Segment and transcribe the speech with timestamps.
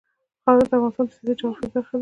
[0.43, 1.81] خاوره د افغانستان د سیاسي جغرافیه برخه ده.